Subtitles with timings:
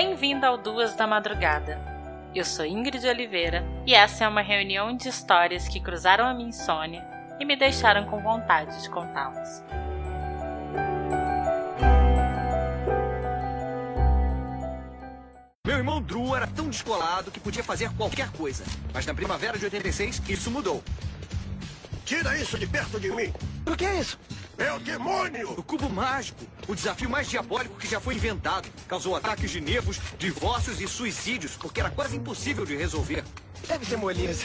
[0.00, 1.76] Bem-vindo ao Duas da Madrugada.
[2.32, 6.50] Eu sou Ingrid Oliveira e essa é uma reunião de histórias que cruzaram a minha
[6.50, 7.04] insônia
[7.40, 9.64] e me deixaram com vontade de contá-las.
[15.66, 18.62] Meu irmão Drew era tão descolado que podia fazer qualquer coisa.
[18.94, 20.80] Mas na primavera de 86, isso mudou.
[22.04, 23.34] Tira isso de perto de mim!
[23.66, 24.16] O que é isso?
[24.58, 25.52] É o demônio!
[25.52, 28.68] O cubo mágico, o desafio mais diabólico que já foi inventado.
[28.88, 33.24] Causou ataques de nervos, divórcios e suicídios, porque era quase impossível de resolver.
[33.68, 34.44] Deve ser moleza.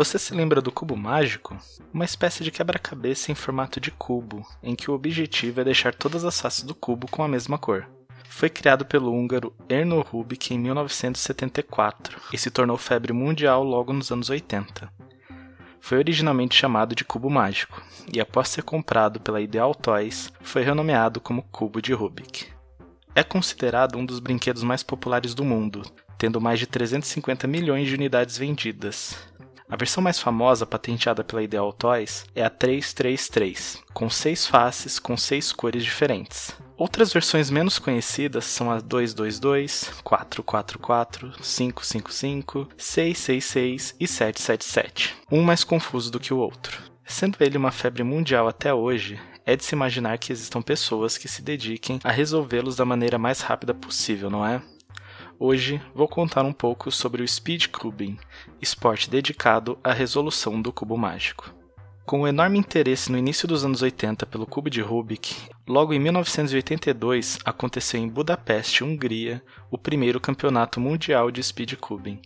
[0.00, 1.58] Você se lembra do cubo mágico?
[1.92, 6.24] Uma espécie de quebra-cabeça em formato de cubo, em que o objetivo é deixar todas
[6.24, 7.86] as faces do cubo com a mesma cor.
[8.24, 14.10] Foi criado pelo húngaro Erno Rubik em 1974 e se tornou febre mundial logo nos
[14.10, 14.90] anos 80.
[15.82, 21.20] Foi originalmente chamado de cubo mágico e, após ser comprado pela Ideal Toys, foi renomeado
[21.20, 22.46] como cubo de Rubik.
[23.14, 25.82] É considerado um dos brinquedos mais populares do mundo,
[26.16, 29.29] tendo mais de 350 milhões de unidades vendidas,
[29.70, 35.16] a versão mais famosa, patenteada pela Ideal Toys, é a 333, com seis faces com
[35.16, 36.52] seis cores diferentes.
[36.76, 46.10] Outras versões menos conhecidas são a 222, 444, 555, 666 e 777, um mais confuso
[46.10, 46.82] do que o outro.
[47.04, 51.28] Sendo ele uma febre mundial até hoje, é de se imaginar que existam pessoas que
[51.28, 54.62] se dediquem a resolvê-los da maneira mais rápida possível, não é?
[55.42, 58.18] Hoje vou contar um pouco sobre o Speed Cubing,
[58.60, 61.50] esporte dedicado à resolução do cubo mágico.
[62.04, 65.34] Com o enorme interesse no início dos anos 80 pelo cubo de Rubik,
[65.66, 72.20] logo em 1982 aconteceu em Budapeste, Hungria, o primeiro campeonato mundial de Speed Cubing.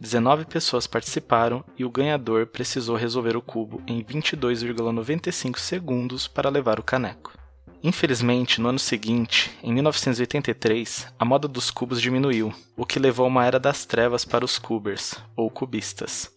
[0.00, 6.80] 19 pessoas participaram e o ganhador precisou resolver o cubo em 22,95 segundos para levar
[6.80, 7.39] o caneco.
[7.82, 13.28] Infelizmente, no ano seguinte, em 1983, a moda dos cubos diminuiu, o que levou a
[13.28, 16.30] uma era das trevas para os cubers, ou cubistas.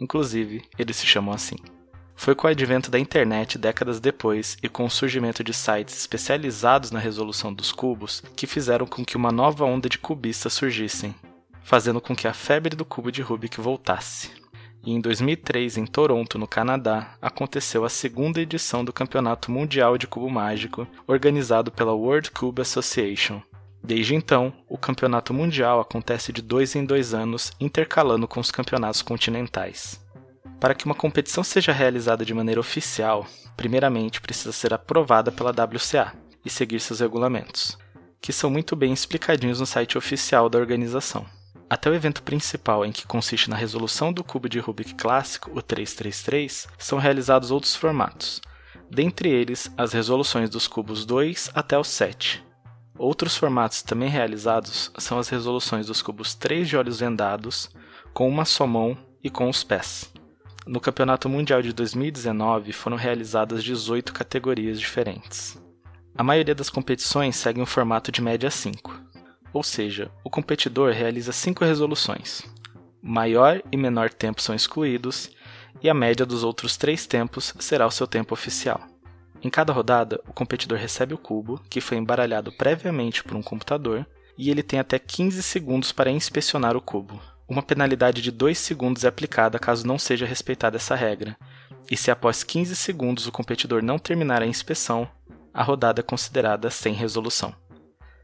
[0.00, 1.56] Inclusive, eles se chamam assim.
[2.14, 6.90] Foi com o advento da internet décadas depois e com o surgimento de sites especializados
[6.90, 11.14] na resolução dos cubos que fizeram com que uma nova onda de cubistas surgissem,
[11.62, 14.30] fazendo com que a febre do cubo de Rubik voltasse
[14.86, 20.06] e em 2003, em Toronto, no Canadá, aconteceu a segunda edição do Campeonato Mundial de
[20.06, 23.42] Cubo Mágico, organizado pela World Cube Association.
[23.82, 29.02] Desde então, o Campeonato Mundial acontece de dois em dois anos, intercalando com os campeonatos
[29.02, 30.00] continentais.
[30.60, 33.26] Para que uma competição seja realizada de maneira oficial,
[33.56, 36.14] primeiramente precisa ser aprovada pela WCA
[36.44, 37.76] e seguir seus regulamentos,
[38.20, 41.26] que são muito bem explicadinhos no site oficial da organização.
[41.68, 45.60] Até o evento principal, em que consiste na resolução do cubo de Rubik clássico, o
[45.60, 48.40] 333, são realizados outros formatos,
[48.88, 52.44] dentre eles as resoluções dos cubos 2 até o 7.
[52.96, 57.68] Outros formatos também realizados são as resoluções dos cubos 3 de olhos vendados,
[58.14, 60.12] com uma só mão e com os pés.
[60.66, 65.60] No Campeonato Mundial de 2019 foram realizadas 18 categorias diferentes.
[66.16, 69.05] A maioria das competições segue um formato de média 5.
[69.52, 72.42] Ou seja, o competidor realiza cinco resoluções.
[73.02, 75.30] Maior e menor tempo são excluídos,
[75.82, 78.80] e a média dos outros três tempos será o seu tempo oficial.
[79.42, 84.06] Em cada rodada, o competidor recebe o cubo, que foi embaralhado previamente por um computador,
[84.36, 87.20] e ele tem até 15 segundos para inspecionar o cubo.
[87.48, 91.36] Uma penalidade de 2 segundos é aplicada caso não seja respeitada essa regra,
[91.90, 95.08] e se após 15 segundos o competidor não terminar a inspeção,
[95.54, 97.54] a rodada é considerada sem resolução.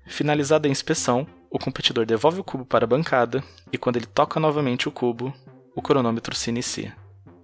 [0.05, 3.43] Finalizada a inspeção, o competidor devolve o cubo para a bancada
[3.73, 5.33] e quando ele toca novamente o cubo,
[5.75, 6.97] o cronômetro se inicia.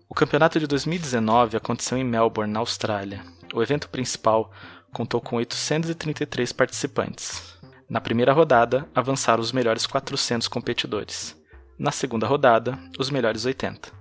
[0.09, 3.23] O campeonato de 2019 aconteceu em Melbourne, na Austrália.
[3.53, 4.51] O evento principal
[4.93, 7.59] contou com 833 participantes.
[7.89, 11.37] Na primeira rodada, avançaram os melhores 400 competidores.
[11.79, 13.93] Na segunda rodada, os melhores 80.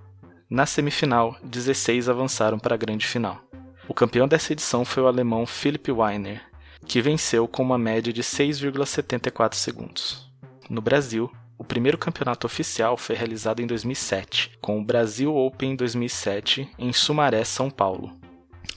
[0.50, 3.40] Na semifinal, 16 avançaram para a grande final.
[3.86, 6.42] O campeão dessa edição foi o alemão Philipp Weiner,
[6.86, 10.30] que venceu com uma média de 6,74 segundos.
[10.68, 16.70] No Brasil, o primeiro campeonato oficial foi realizado em 2007, com o Brasil Open 2007
[16.78, 18.16] em Sumaré, São Paulo.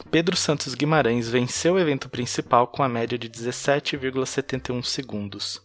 [0.10, 5.62] Pedro Santos Guimarães venceu o evento principal com a média de 17,71 segundos.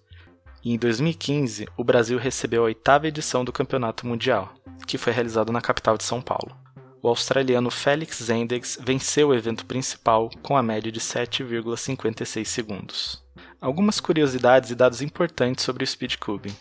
[0.62, 4.52] E em 2015, o Brasil recebeu a oitava edição do Campeonato Mundial,
[4.86, 6.65] que foi realizado na capital de São Paulo.
[7.02, 13.24] O australiano Felix Zendegs venceu o evento principal com a média de 7,56 segundos.
[13.60, 16.54] Algumas curiosidades e dados importantes sobre o speed cubing.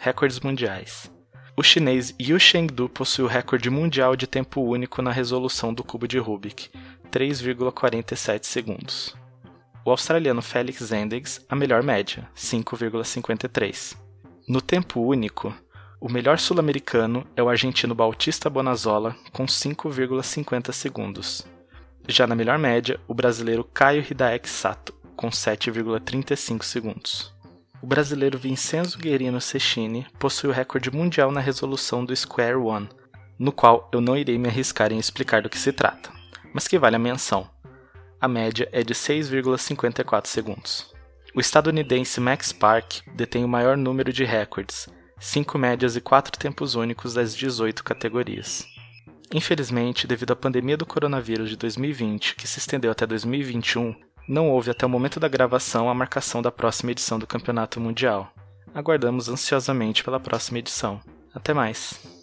[0.00, 1.10] Recordes mundiais.
[1.56, 6.08] O chinês Yu Chengdu possui o recorde mundial de tempo único na resolução do cubo
[6.08, 6.68] de Rubik,
[7.12, 9.16] 3,47 segundos.
[9.84, 13.96] O australiano Felix Zendegs, a melhor média, 5,53.
[14.48, 15.54] No tempo único,
[16.04, 21.46] o melhor sul-americano é o argentino Bautista Bonazola, com 5,50 segundos.
[22.06, 27.34] Já na melhor média, o brasileiro Caio Hidaeki Sato, com 7,35 segundos.
[27.80, 32.90] O brasileiro Vincenzo Guerino Cecchini possui o recorde mundial na resolução do Square One,
[33.38, 36.12] no qual eu não irei me arriscar em explicar do que se trata,
[36.52, 37.48] mas que vale a menção.
[38.20, 40.92] A média é de 6,54 segundos.
[41.34, 44.86] O estadunidense Max Park detém o maior número de recordes,
[45.18, 48.66] 5 médias e 4 tempos únicos das 18 categorias.
[49.32, 53.94] Infelizmente, devido à pandemia do coronavírus de 2020, que se estendeu até 2021,
[54.28, 58.32] não houve até o momento da gravação a marcação da próxima edição do Campeonato Mundial.
[58.74, 61.00] Aguardamos ansiosamente pela próxima edição.
[61.34, 62.13] Até mais!